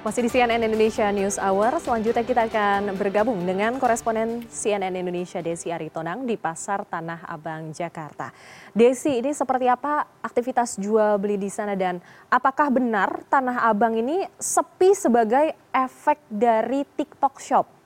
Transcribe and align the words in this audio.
Masih 0.00 0.24
di 0.24 0.32
CNN 0.32 0.64
Indonesia 0.64 1.12
News 1.12 1.36
Hour, 1.36 1.76
selanjutnya 1.76 2.24
kita 2.24 2.48
akan 2.48 2.96
bergabung 2.96 3.36
dengan 3.44 3.76
koresponen 3.76 4.48
CNN 4.48 4.96
Indonesia 4.96 5.44
Desi 5.44 5.68
Aritonang 5.68 6.24
di 6.24 6.40
Pasar 6.40 6.88
Tanah 6.88 7.28
Abang, 7.28 7.68
Jakarta. 7.68 8.32
Desi, 8.72 9.20
ini 9.20 9.36
seperti 9.36 9.68
apa 9.68 10.08
aktivitas 10.24 10.80
jual 10.80 11.20
beli 11.20 11.36
di 11.36 11.52
sana 11.52 11.76
dan 11.76 12.00
apakah 12.32 12.72
benar 12.72 13.28
Tanah 13.28 13.68
Abang 13.68 13.92
ini 13.92 14.24
sepi 14.40 14.96
sebagai 14.96 15.52
efek 15.68 16.16
dari 16.32 16.80
TikTok 16.96 17.36
Shop? 17.36 17.79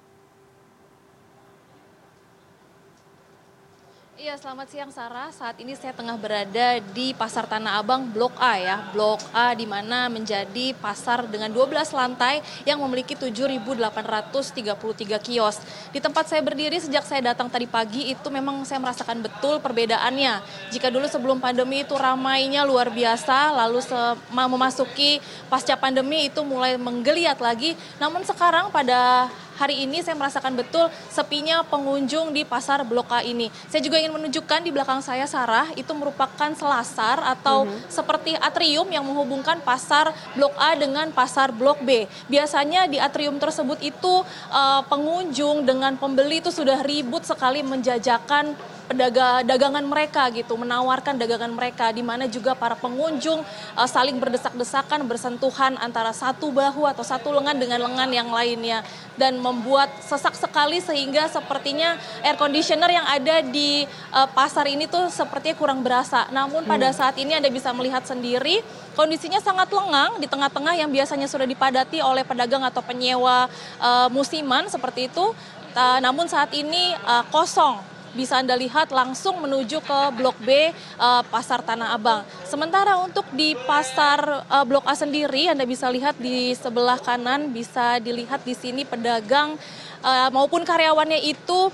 Iya, 4.24 4.40
selamat 4.40 4.72
siang 4.72 4.88
Sarah. 4.88 5.28
Saat 5.36 5.60
ini 5.60 5.76
saya 5.76 5.92
tengah 5.92 6.16
berada 6.16 6.80
di 6.96 7.12
Pasar 7.12 7.44
Tanah 7.44 7.76
Abang 7.76 8.08
Blok 8.08 8.32
A 8.40 8.56
ya. 8.56 8.80
Blok 8.88 9.20
A 9.36 9.52
di 9.52 9.68
mana 9.68 10.08
menjadi 10.08 10.72
pasar 10.80 11.28
dengan 11.28 11.52
12 11.52 11.92
lantai 11.92 12.40
yang 12.64 12.80
memiliki 12.80 13.20
7.833 13.20 15.20
kios. 15.20 15.60
Di 15.92 16.00
tempat 16.00 16.24
saya 16.24 16.40
berdiri 16.40 16.80
sejak 16.80 17.04
saya 17.04 17.36
datang 17.36 17.52
tadi 17.52 17.68
pagi 17.68 18.16
itu 18.16 18.24
memang 18.32 18.64
saya 18.64 18.80
merasakan 18.80 19.20
betul 19.20 19.60
perbedaannya. 19.60 20.40
Jika 20.72 20.88
dulu 20.88 21.04
sebelum 21.04 21.36
pandemi 21.36 21.84
itu 21.84 21.92
ramainya 21.92 22.64
luar 22.64 22.88
biasa, 22.88 23.52
lalu 23.52 23.84
memasuki 24.32 25.20
pasca 25.52 25.76
pandemi 25.76 26.32
itu 26.32 26.40
mulai 26.40 26.80
menggeliat 26.80 27.36
lagi. 27.44 27.76
Namun 28.00 28.24
sekarang 28.24 28.72
pada 28.72 29.28
hari 29.58 29.86
ini 29.86 30.02
saya 30.02 30.18
merasakan 30.18 30.58
betul 30.58 30.90
sepinya 31.10 31.62
pengunjung 31.66 32.34
di 32.34 32.42
pasar 32.42 32.82
Blok 32.82 33.10
A 33.10 33.22
ini. 33.22 33.48
Saya 33.70 33.80
juga 33.80 33.98
ingin 33.98 34.14
menunjukkan 34.14 34.60
di 34.66 34.70
belakang 34.74 35.00
saya 35.00 35.26
Sarah 35.26 35.70
itu 35.74 35.90
merupakan 35.94 36.50
selasar 36.54 37.22
atau 37.22 37.64
mm 37.64 37.70
-hmm. 37.70 37.80
seperti 37.90 38.32
atrium 38.38 38.86
yang 38.90 39.06
menghubungkan 39.06 39.62
pasar 39.62 40.10
Blok 40.34 40.54
A 40.58 40.74
dengan 40.74 41.10
pasar 41.14 41.50
Blok 41.54 41.82
B. 41.82 42.06
Biasanya 42.26 42.86
di 42.90 42.98
atrium 42.98 43.38
tersebut 43.38 43.80
itu 43.82 44.14
uh, 44.50 44.82
pengunjung 44.86 45.66
dengan 45.66 45.96
pembeli 45.96 46.42
itu 46.42 46.50
sudah 46.50 46.82
ribut 46.82 47.22
sekali 47.24 47.62
menjajakan 47.62 48.54
pedagang 48.84 49.46
dagangan 49.48 49.84
mereka 49.84 50.28
gitu, 50.28 50.54
menawarkan 50.60 51.16
dagangan 51.16 51.52
mereka 51.52 51.88
di 51.90 52.04
mana 52.04 52.28
juga 52.28 52.52
para 52.52 52.76
pengunjung 52.76 53.40
uh, 53.76 53.88
saling 53.88 54.20
berdesak-desakan, 54.20 55.08
bersentuhan 55.08 55.80
antara 55.80 56.12
satu 56.12 56.52
bahu 56.52 56.84
atau 56.84 57.00
satu 57.00 57.32
lengan 57.32 57.56
dengan 57.56 57.80
lengan 57.80 58.10
yang 58.12 58.28
lainnya 58.28 58.84
dan 59.16 59.38
membuat 59.40 59.88
sesak 60.04 60.36
sekali 60.36 60.82
sehingga 60.82 61.30
sepertinya 61.30 61.96
air 62.20 62.36
conditioner 62.36 62.90
yang 62.92 63.06
ada 63.08 63.40
di 63.40 63.88
uh, 64.12 64.28
pasar 64.30 64.68
ini 64.68 64.84
tuh 64.84 65.08
sepertinya 65.08 65.56
kurang 65.56 65.80
berasa. 65.80 66.28
Namun 66.28 66.68
pada 66.68 66.92
hmm. 66.92 66.96
saat 66.96 67.16
ini 67.16 67.32
Anda 67.38 67.48
bisa 67.48 67.72
melihat 67.72 68.04
sendiri 68.04 68.60
kondisinya 68.94 69.40
sangat 69.40 69.70
lengang 69.72 70.20
di 70.20 70.26
tengah-tengah 70.28 70.74
yang 70.78 70.90
biasanya 70.92 71.26
sudah 71.26 71.48
dipadati 71.48 71.98
oleh 72.04 72.22
pedagang 72.22 72.62
atau 72.62 72.84
penyewa 72.84 73.48
uh, 73.80 74.08
musiman 74.12 74.68
seperti 74.68 75.08
itu. 75.08 75.32
Uh, 75.74 75.98
namun 75.98 76.30
saat 76.30 76.54
ini 76.54 76.94
uh, 77.02 77.26
kosong 77.34 77.93
bisa 78.14 78.40
Anda 78.40 78.54
lihat 78.54 78.94
langsung 78.94 79.42
menuju 79.42 79.82
ke 79.82 79.98
Blok 80.14 80.38
B 80.40 80.70
uh, 80.98 81.22
Pasar 81.28 81.60
Tanah 81.60 81.92
Abang. 81.92 82.22
Sementara 82.46 82.96
untuk 83.02 83.26
di 83.34 83.58
Pasar 83.66 84.46
uh, 84.46 84.64
Blok 84.64 84.86
A 84.86 84.94
sendiri 84.94 85.50
Anda 85.50 85.66
bisa 85.66 85.90
lihat 85.90 86.16
di 86.16 86.54
sebelah 86.54 87.02
kanan 87.02 87.50
bisa 87.50 87.98
dilihat 87.98 88.46
di 88.46 88.54
sini 88.54 88.86
pedagang 88.86 89.58
uh, 90.00 90.28
maupun 90.30 90.62
karyawannya 90.62 91.20
itu 91.26 91.68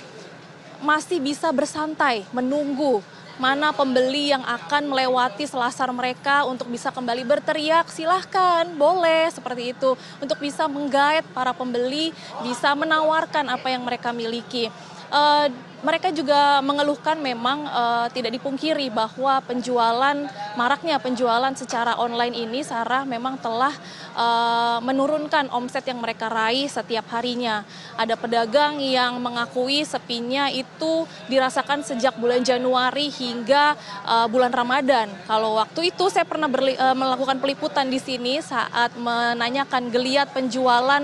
masih 0.81 1.21
bisa 1.21 1.53
bersantai 1.53 2.25
menunggu 2.33 3.05
mana 3.41 3.73
pembeli 3.73 4.37
yang 4.37 4.45
akan 4.45 4.93
melewati 4.93 5.49
selasar 5.49 5.89
mereka 5.97 6.45
untuk 6.45 6.69
bisa 6.69 6.93
kembali 6.93 7.25
berteriak 7.25 7.89
silahkan 7.89 8.69
boleh 8.77 9.33
seperti 9.33 9.73
itu 9.73 9.97
untuk 10.21 10.37
bisa 10.37 10.69
menggait 10.69 11.25
para 11.33 11.57
pembeli 11.57 12.13
bisa 12.45 12.77
menawarkan 12.77 13.49
apa 13.49 13.73
yang 13.73 13.81
mereka 13.81 14.13
miliki. 14.13 14.69
Uh, 15.09 15.49
mereka 15.81 16.13
juga 16.13 16.61
mengeluhkan 16.61 17.17
memang 17.17 17.65
uh, 17.65 18.07
tidak 18.13 18.37
dipungkiri 18.37 18.93
bahwa 18.93 19.41
penjualan 19.41 20.17
maraknya 20.55 21.01
penjualan 21.01 21.53
secara 21.57 21.97
online 21.97 22.37
ini 22.37 22.61
Sarah 22.61 23.09
memang 23.09 23.41
telah 23.41 23.73
uh, 24.13 24.79
menurunkan 24.85 25.49
omset 25.49 25.89
yang 25.89 26.01
mereka 26.05 26.29
raih 26.29 26.69
setiap 26.69 27.09
harinya. 27.17 27.65
Ada 27.97 28.17
pedagang 28.21 28.77
yang 28.77 29.17
mengakui 29.25 29.81
sepinya 29.89 30.53
itu 30.53 31.09
dirasakan 31.33 31.81
sejak 31.81 32.13
bulan 32.21 32.45
Januari 32.45 33.09
hingga 33.09 33.73
uh, 34.05 34.29
bulan 34.29 34.53
Ramadan. 34.53 35.09
Kalau 35.25 35.57
waktu 35.57 35.95
itu 35.97 36.13
saya 36.13 36.29
pernah 36.29 36.47
berli, 36.51 36.77
melakukan 36.77 37.41
peliputan 37.41 37.89
di 37.89 37.97
sini 37.97 38.45
saat 38.45 38.93
menanyakan 39.01 39.89
geliat 39.89 40.29
penjualan 40.33 41.03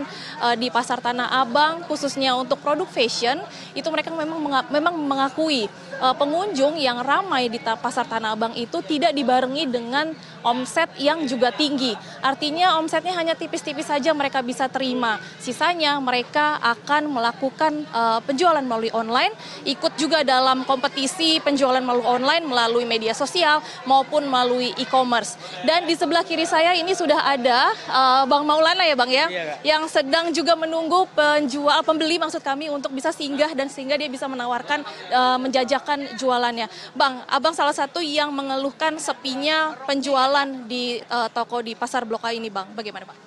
di 0.60 0.68
pasar 0.68 1.00
Tanah 1.00 1.42
Abang 1.42 1.84
khususnya 1.88 2.36
untuk 2.36 2.60
produk 2.60 2.88
fashion 2.88 3.40
itu 3.72 3.86
mereka 3.88 4.12
memang 4.12 4.38
memang 4.70 4.98
mengakui 4.98 5.70
uh, 6.00 6.14
pengunjung 6.16 6.76
yang 6.76 7.00
ramai 7.02 7.48
di 7.48 7.58
pasar 7.60 8.06
Tanah 8.06 8.34
Abang 8.34 8.54
itu 8.56 8.82
tidak 8.82 9.14
dibarengi 9.14 9.64
dengan 9.68 10.12
omset 10.42 10.90
yang 10.98 11.24
juga 11.26 11.50
tinggi. 11.50 11.94
Artinya 12.26 12.74
omsetnya 12.82 13.14
hanya 13.14 13.38
tipis-tipis 13.38 13.86
saja 13.86 14.10
mereka 14.10 14.42
bisa 14.42 14.66
terima. 14.66 15.22
Sisanya 15.38 15.94
mereka 16.02 16.58
akan 16.58 17.06
melakukan 17.06 17.86
uh, 17.94 18.18
penjualan 18.26 18.62
melalui 18.66 18.90
online, 18.90 19.30
ikut 19.62 19.94
juga 19.94 20.26
dalam 20.26 20.66
kompetisi 20.66 21.38
penjualan 21.38 21.78
melalui 21.78 22.06
online 22.18 22.44
melalui 22.50 22.82
media 22.82 23.14
sosial 23.14 23.62
maupun 23.86 24.26
melalui 24.26 24.74
e-commerce. 24.74 25.38
Dan 25.62 25.86
di 25.86 25.94
sebelah 25.94 26.26
kiri 26.26 26.42
saya 26.42 26.74
ini 26.74 26.90
sudah 26.98 27.22
ada 27.22 27.70
uh, 27.86 28.22
Bang 28.26 28.42
Maulana 28.42 28.82
ya 28.82 28.98
Bang 28.98 29.12
ya, 29.12 29.30
iya, 29.30 29.62
yang 29.62 29.86
sedang 29.86 30.34
juga 30.34 30.58
menunggu 30.58 31.06
penjual 31.14 31.78
pembeli 31.86 32.18
maksud 32.18 32.42
kami 32.42 32.66
untuk 32.66 32.90
bisa 32.90 33.14
singgah 33.14 33.54
dan 33.54 33.70
sehingga 33.70 33.94
dia 33.94 34.10
bisa 34.10 34.26
menawarkan 34.26 34.82
uh, 35.14 35.38
menjajakan 35.38 36.18
jualannya. 36.18 36.66
Bang, 36.98 37.22
Abang 37.30 37.54
salah 37.54 37.76
satu 37.76 38.02
yang 38.02 38.34
mengeluhkan 38.34 38.98
sepinya 38.98 39.78
penjualan 39.86 40.16
jualan 40.16 40.48
di 40.64 40.96
uh, 41.12 41.28
toko 41.28 41.60
di 41.60 41.76
pasar 41.76 42.08
Blok 42.08 42.15
A 42.22 42.30
ini 42.32 42.48
Bang? 42.48 42.72
Bagaimana 42.72 43.04
Pak? 43.08 43.18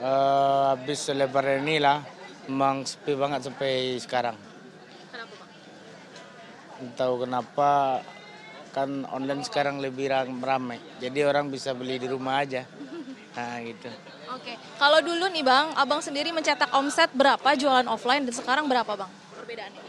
Uh, 0.00 0.72
habis 0.72 1.04
lebaran 1.12 1.66
inilah 1.66 2.00
memang 2.48 2.86
sepi 2.88 3.12
banget 3.18 3.46
sampai 3.50 4.00
sekarang. 4.00 4.36
Kenapa 5.12 5.34
Pak? 5.36 5.48
Tahu 6.96 7.14
kenapa 7.26 7.70
kan 8.70 9.04
online 9.10 9.42
sekarang 9.42 9.82
lebih 9.82 10.08
ramai. 10.40 10.78
Jadi 11.02 11.26
orang 11.26 11.50
bisa 11.50 11.74
beli 11.74 11.98
di 11.98 12.06
rumah 12.06 12.42
aja. 12.42 12.64
Nah 13.30 13.62
gitu. 13.62 13.86
Oke, 14.34 14.58
kalau 14.74 14.98
dulu 14.98 15.30
nih 15.30 15.46
Bang, 15.46 15.70
Abang 15.78 16.02
sendiri 16.02 16.34
mencetak 16.34 16.66
omset 16.74 17.14
berapa 17.14 17.54
jualan 17.54 17.86
offline 17.86 18.26
dan 18.26 18.34
sekarang 18.34 18.66
berapa 18.66 18.90
Bang 18.98 19.06
perbedaannya? 19.38 19.82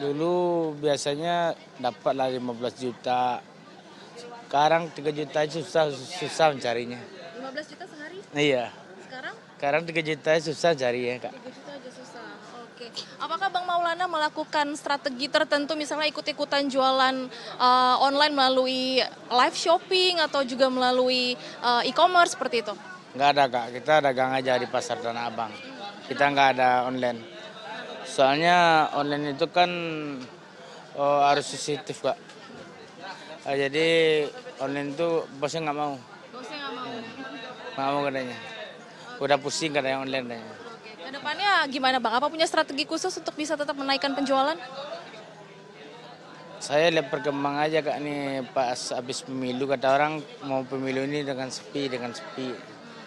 Dulu 0.00 0.34
biasanya 0.80 1.52
dapat 1.76 2.12
lah 2.16 2.28
15 2.32 2.80
juta, 2.80 3.44
sekarang 4.46 4.92
3 4.92 5.10
juta 5.10 5.40
susah 5.48 5.90
susah 5.90 6.46
mencarinya. 6.52 7.00
15 7.40 7.72
juta 7.74 7.84
sehari? 7.88 8.18
Iya. 8.36 8.70
Sekarang? 9.02 9.34
Sekarang 9.58 9.82
3 9.82 10.08
juta 10.14 10.30
susah 10.38 10.70
carinya, 10.76 11.16
Kak. 11.26 11.32
3 11.32 11.50
juta 11.50 11.70
aja 11.74 11.90
susah. 11.90 12.24
Oke. 12.68 12.86
Apakah 13.18 13.48
Bang 13.50 13.66
Maulana 13.66 14.06
melakukan 14.06 14.66
strategi 14.74 15.26
tertentu 15.30 15.78
misalnya 15.78 16.10
ikut-ikutan 16.10 16.66
jualan 16.68 17.16
uh, 17.58 17.96
online 18.02 18.34
melalui 18.34 19.02
live 19.30 19.56
shopping 19.56 20.20
atau 20.20 20.42
juga 20.42 20.66
melalui 20.68 21.38
uh, 21.62 21.82
e-commerce 21.86 22.34
seperti 22.34 22.62
itu? 22.66 22.74
Enggak 23.14 23.28
ada, 23.34 23.44
Kak. 23.46 23.66
Kita 23.78 23.94
dagang 24.02 24.30
aja 24.34 24.58
di 24.58 24.66
Pasar 24.66 24.98
Tanah 24.98 25.30
Abang. 25.30 25.54
Kita 26.10 26.30
nggak 26.34 26.48
ada 26.58 26.70
online. 26.90 27.20
Soalnya 28.04 28.90
online 28.92 29.38
itu 29.38 29.46
kan 29.48 29.70
oh, 30.98 31.20
harus 31.22 31.46
sensitif, 31.46 32.02
Kak. 32.02 32.23
Uh, 33.44 33.56
jadi 33.60 33.88
online 34.56 34.96
itu 34.96 35.08
bosnya 35.36 35.68
nggak 35.68 35.76
mau. 35.76 35.94
Bosnya 36.32 36.56
nggak 36.64 36.72
mau. 36.72 36.88
Nggak 37.76 37.88
mau 37.92 38.00
katanya. 38.08 38.38
Udah 39.20 39.36
pusing 39.36 39.72
katanya 39.76 39.98
online 40.00 40.24
katanya. 40.24 40.48
Oke. 40.48 40.90
Ke 40.96 41.10
depannya 41.12 41.50
gimana 41.68 41.96
bang? 42.00 42.12
Apa 42.16 42.26
punya 42.32 42.48
strategi 42.48 42.88
khusus 42.88 43.12
untuk 43.20 43.36
bisa 43.36 43.52
tetap 43.52 43.76
menaikkan 43.76 44.16
penjualan? 44.16 44.56
Saya 46.56 46.88
lihat 46.88 47.12
perkembang 47.12 47.60
aja 47.60 47.84
kak 47.84 48.00
nih 48.00 48.40
pas 48.56 48.80
habis 48.96 49.20
pemilu 49.20 49.68
kata 49.68 49.92
orang 49.92 50.24
mau 50.48 50.64
pemilu 50.64 51.04
ini 51.04 51.20
dengan 51.20 51.52
sepi 51.52 51.92
dengan 51.92 52.16
sepi 52.16 52.56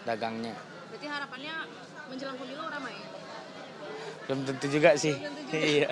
dagangnya. 0.06 0.54
Berarti 0.94 1.08
harapannya 1.10 1.66
menjelang 2.14 2.38
pemilu 2.38 2.64
ramai? 2.70 2.94
Belum 4.30 4.46
tentu 4.46 4.70
juga 4.70 4.94
sih. 4.94 5.18
Belum 5.18 5.34
tentu 5.34 5.58
juga. 5.58 5.66
iya. 5.82 5.90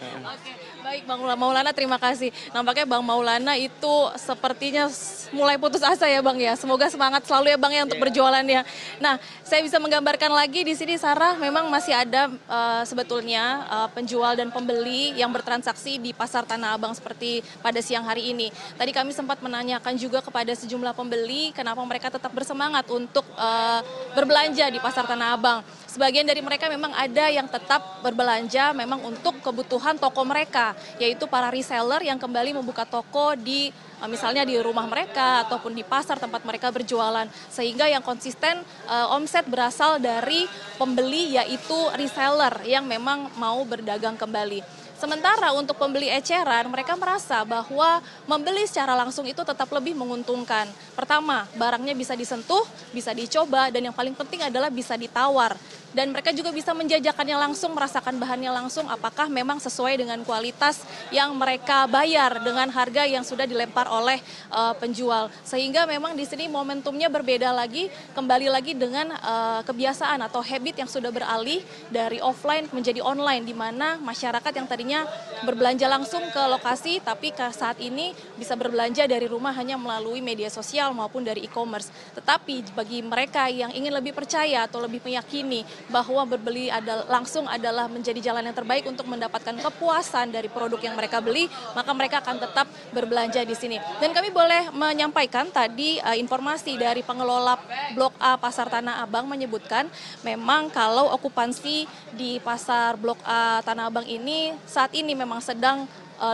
Oke, 0.00 0.52
baik 0.80 1.02
Bang 1.04 1.20
Maulana 1.20 1.76
terima 1.76 2.00
kasih. 2.00 2.32
Nampaknya 2.56 2.88
Bang 2.88 3.04
Maulana 3.04 3.52
itu 3.60 3.94
sepertinya 4.16 4.88
mulai 5.28 5.60
putus 5.60 5.84
asa 5.84 6.08
ya 6.08 6.24
Bang 6.24 6.40
ya. 6.40 6.56
Semoga 6.56 6.88
semangat 6.88 7.28
selalu 7.28 7.52
ya 7.52 7.58
Bang 7.60 7.68
ya 7.76 7.84
untuk 7.84 8.00
yeah. 8.00 8.04
berjualannya. 8.08 8.60
Nah, 8.96 9.20
saya 9.44 9.60
bisa 9.60 9.76
menggambarkan 9.76 10.32
lagi 10.32 10.64
di 10.64 10.72
sini 10.72 10.96
Sarah 10.96 11.36
memang 11.36 11.68
masih 11.68 11.92
ada 11.92 12.32
uh, 12.48 12.82
sebetulnya 12.88 13.68
uh, 13.68 13.88
penjual 13.92 14.32
dan 14.32 14.48
pembeli 14.48 15.20
yang 15.20 15.28
bertransaksi 15.28 16.00
di 16.00 16.16
pasar 16.16 16.48
Tanah 16.48 16.80
Abang 16.80 16.96
seperti 16.96 17.44
pada 17.60 17.84
siang 17.84 18.08
hari 18.08 18.32
ini. 18.32 18.48
Tadi 18.80 18.96
kami 18.96 19.12
sempat 19.12 19.44
menanyakan 19.44 20.00
juga 20.00 20.24
kepada 20.24 20.56
sejumlah 20.56 20.96
pembeli 20.96 21.52
kenapa 21.52 21.84
mereka 21.84 22.08
tetap 22.08 22.32
bersemangat 22.32 22.88
untuk 22.88 23.28
uh, 23.36 23.84
berbelanja 24.16 24.64
di 24.72 24.80
pasar 24.80 25.04
Tanah 25.04 25.36
Abang. 25.36 25.60
Sebagian 25.90 26.22
dari 26.22 26.38
mereka 26.38 26.70
memang 26.70 26.94
ada 26.94 27.26
yang 27.34 27.50
tetap 27.50 27.98
berbelanja 27.98 28.70
memang 28.70 29.02
untuk 29.02 29.42
kebutuhan 29.42 29.98
toko 29.98 30.22
mereka, 30.22 30.70
yaitu 31.02 31.26
para 31.26 31.50
reseller 31.50 32.06
yang 32.06 32.14
kembali 32.14 32.54
membuka 32.54 32.86
toko 32.86 33.34
di 33.34 33.74
eh, 33.74 34.06
misalnya 34.06 34.46
di 34.46 34.54
rumah 34.62 34.86
mereka 34.86 35.42
ataupun 35.50 35.74
di 35.74 35.82
pasar 35.82 36.22
tempat 36.22 36.46
mereka 36.46 36.70
berjualan 36.70 37.26
sehingga 37.50 37.90
yang 37.90 38.06
konsisten 38.06 38.62
uh, 38.86 39.10
omset 39.18 39.42
berasal 39.50 39.98
dari 39.98 40.46
pembeli 40.78 41.34
yaitu 41.34 41.78
reseller 41.98 42.54
yang 42.70 42.86
memang 42.86 43.26
mau 43.34 43.58
berdagang 43.66 44.14
kembali. 44.14 44.62
Sementara 45.00 45.56
untuk 45.56 45.80
pembeli 45.80 46.12
eceran, 46.12 46.68
mereka 46.68 46.92
merasa 46.92 47.40
bahwa 47.40 48.04
membeli 48.28 48.68
secara 48.68 48.92
langsung 48.92 49.24
itu 49.24 49.40
tetap 49.40 49.64
lebih 49.72 49.96
menguntungkan. 49.96 50.68
Pertama, 50.92 51.48
barangnya 51.56 51.96
bisa 51.96 52.12
disentuh, 52.12 52.68
bisa 52.92 53.16
dicoba, 53.16 53.72
dan 53.72 53.88
yang 53.88 53.96
paling 53.96 54.12
penting 54.12 54.44
adalah 54.44 54.68
bisa 54.68 55.00
ditawar 55.00 55.56
dan 55.90 56.14
mereka 56.14 56.30
juga 56.30 56.54
bisa 56.54 56.70
menjajakannya 56.70 57.36
langsung, 57.50 57.74
merasakan 57.74 58.16
bahannya 58.22 58.50
langsung 58.54 58.86
apakah 58.86 59.26
memang 59.26 59.58
sesuai 59.58 59.98
dengan 59.98 60.22
kualitas 60.22 60.82
yang 61.10 61.34
mereka 61.34 61.90
bayar 61.90 62.38
dengan 62.42 62.70
harga 62.70 63.06
yang 63.06 63.26
sudah 63.26 63.46
dilempar 63.46 63.90
oleh 63.90 64.22
uh, 64.54 64.74
penjual. 64.78 65.28
Sehingga 65.42 65.86
memang 65.86 66.14
di 66.14 66.22
sini 66.26 66.46
momentumnya 66.46 67.10
berbeda 67.10 67.50
lagi, 67.50 67.90
kembali 68.14 68.46
lagi 68.46 68.72
dengan 68.78 69.10
uh, 69.18 69.60
kebiasaan 69.66 70.22
atau 70.22 70.38
habit 70.42 70.78
yang 70.78 70.90
sudah 70.90 71.10
beralih 71.10 71.62
dari 71.90 72.22
offline 72.22 72.70
menjadi 72.70 73.02
online 73.02 73.42
di 73.42 73.54
mana 73.54 73.98
masyarakat 73.98 74.52
yang 74.54 74.66
tadinya 74.70 75.00
berbelanja 75.42 75.86
langsung 75.90 76.22
ke 76.30 76.42
lokasi 76.46 77.02
tapi 77.02 77.32
saat 77.50 77.80
ini 77.82 78.12
bisa 78.36 78.54
berbelanja 78.54 79.08
dari 79.08 79.24
rumah 79.24 79.50
hanya 79.56 79.80
melalui 79.80 80.20
media 80.20 80.52
sosial 80.52 80.94
maupun 80.94 81.26
dari 81.26 81.42
e-commerce. 81.42 81.90
Tetapi 82.14 82.76
bagi 82.76 83.00
mereka 83.02 83.48
yang 83.50 83.74
ingin 83.74 83.90
lebih 83.90 84.14
percaya 84.14 84.68
atau 84.68 84.78
lebih 84.78 85.02
meyakini 85.02 85.64
bahwa 85.88 86.26
berbeli 86.28 86.68
adalah, 86.68 87.06
langsung 87.08 87.48
adalah 87.48 87.88
menjadi 87.88 88.20
jalan 88.20 88.44
yang 88.44 88.56
terbaik 88.56 88.84
untuk 88.84 89.08
mendapatkan 89.08 89.56
kepuasan 89.56 90.34
dari 90.34 90.52
produk 90.52 90.78
yang 90.82 90.98
mereka 90.98 91.22
beli, 91.24 91.48
maka 91.72 91.90
mereka 91.96 92.20
akan 92.20 92.36
tetap 92.42 92.66
berbelanja 92.92 93.40
di 93.46 93.56
sini. 93.56 93.76
Dan 94.02 94.12
kami 94.12 94.28
boleh 94.28 94.68
menyampaikan 94.74 95.48
tadi 95.48 95.96
uh, 96.02 96.16
informasi 96.18 96.76
dari 96.76 97.00
pengelola 97.00 97.56
Blok 97.96 98.14
A 98.20 98.36
Pasar 98.36 98.68
Tanah 98.68 99.02
Abang 99.02 99.24
menyebutkan 99.30 99.88
memang 100.26 100.68
kalau 100.68 101.14
okupansi 101.16 101.88
di 102.14 102.42
pasar 102.42 103.00
Blok 103.00 103.18
A 103.24 103.64
Tanah 103.64 103.88
Abang 103.88 104.06
ini 104.06 104.52
saat 104.66 104.92
ini 104.92 105.14
memang 105.14 105.38
sedang 105.40 105.86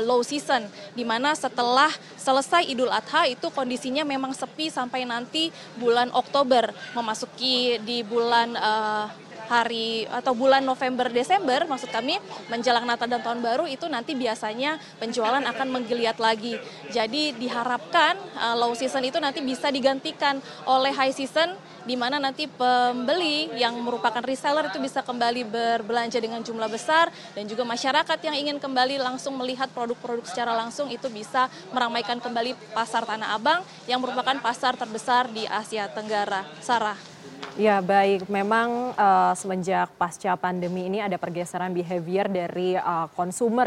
low 0.03 0.21
season 0.27 0.67
di 0.93 1.07
mana 1.07 1.33
setelah 1.33 1.91
selesai 2.19 2.67
Idul 2.67 2.91
Adha 2.91 3.31
itu 3.31 3.47
kondisinya 3.55 4.03
memang 4.03 4.35
sepi 4.35 4.69
sampai 4.69 5.07
nanti 5.07 5.55
bulan 5.79 6.11
Oktober 6.11 6.75
memasuki 6.93 7.79
di 7.83 8.03
bulan 8.03 8.59
uh, 8.59 9.07
hari 9.47 10.05
atau 10.11 10.35
bulan 10.35 10.67
November 10.67 11.07
Desember 11.07 11.63
maksud 11.65 11.89
kami 11.95 12.19
menjelang 12.51 12.83
Natal 12.83 13.07
dan 13.07 13.23
Tahun 13.23 13.39
Baru 13.39 13.65
itu 13.71 13.87
nanti 13.87 14.19
biasanya 14.19 14.77
penjualan 14.99 15.41
akan 15.41 15.69
menggeliat 15.71 16.19
lagi. 16.19 16.59
Jadi 16.91 17.33
diharapkan 17.39 18.19
uh, 18.37 18.59
low 18.59 18.75
season 18.75 19.07
itu 19.07 19.23
nanti 19.23 19.41
bisa 19.41 19.71
digantikan 19.71 20.43
oleh 20.67 20.91
high 20.91 21.15
season 21.15 21.55
di 21.87 21.95
mana 21.95 22.19
nanti 22.19 22.51
pembeli 22.51 23.49
yang 23.55 23.79
merupakan 23.79 24.21
reseller 24.21 24.67
itu 24.69 24.83
bisa 24.83 25.07
kembali 25.07 25.47
berbelanja 25.47 26.19
dengan 26.19 26.43
jumlah 26.43 26.67
besar 26.67 27.09
dan 27.33 27.47
juga 27.47 27.63
masyarakat 27.63 28.19
yang 28.27 28.35
ingin 28.35 28.59
kembali 28.59 28.99
langsung 28.99 29.39
melihat 29.39 29.71
produk-produk 29.71 30.27
secara 30.27 30.53
langsung 30.59 30.91
itu 30.91 31.07
bisa 31.07 31.47
meramaikan 31.71 32.19
kembali 32.19 32.59
pasar 32.75 33.07
Tanah 33.07 33.39
Abang 33.39 33.63
yang 33.87 34.03
merupakan 34.03 34.35
pasar 34.43 34.75
terbesar 34.75 35.31
di 35.31 35.47
Asia 35.47 35.87
Tenggara. 35.87 36.43
Sarah. 36.59 36.99
Ya 37.57 37.81
baik, 37.81 38.29
memang 38.29 38.93
uh, 39.01 39.33
semenjak 39.33 39.89
pasca 39.97 40.37
pandemi 40.37 40.93
ini 40.93 41.01
ada 41.01 41.17
pergeseran 41.17 41.73
behavior 41.73 42.29
dari 42.29 42.77
uh, 42.77 43.09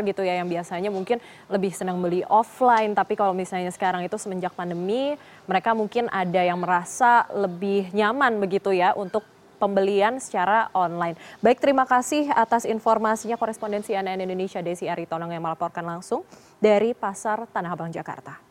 gitu 0.06 0.22
ya 0.22 0.38
yang 0.38 0.46
biasanya 0.46 0.94
mungkin 0.94 1.18
lebih 1.50 1.74
senang 1.74 1.98
beli 1.98 2.22
offline, 2.30 2.94
tapi 2.94 3.18
kalau 3.18 3.34
misalnya 3.34 3.74
sekarang 3.74 4.06
itu 4.06 4.14
semenjak 4.22 4.54
pandemi 4.54 5.18
mereka 5.50 5.74
mungkin 5.74 6.06
ada 6.14 6.38
yang 6.38 6.62
merasa 6.62 7.26
lebih 7.34 7.90
nyaman 7.90 8.38
begitu 8.38 8.70
ya 8.70 8.94
untuk 8.94 9.26
pembelian 9.58 10.22
secara 10.22 10.70
online. 10.78 11.18
Baik, 11.42 11.58
terima 11.58 11.90
kasih 11.90 12.30
atas 12.30 12.70
informasinya 12.70 13.42
korespondensi 13.42 13.98
CNN 13.98 14.22
Indonesia 14.22 14.62
Desi 14.62 14.86
Aritonang 14.86 15.34
yang 15.34 15.42
melaporkan 15.42 15.82
langsung 15.82 16.22
dari 16.62 16.94
Pasar 16.94 17.50
Tanah 17.50 17.74
Abang 17.74 17.90
Jakarta. 17.90 18.49